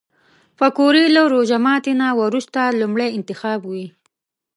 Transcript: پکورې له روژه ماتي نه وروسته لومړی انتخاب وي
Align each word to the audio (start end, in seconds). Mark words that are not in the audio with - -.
پکورې 0.57 1.05
له 1.15 1.21
روژه 1.33 1.57
ماتي 1.65 1.93
نه 2.01 2.07
وروسته 2.21 2.61
لومړی 2.79 3.09
انتخاب 3.17 3.59
وي 3.71 3.85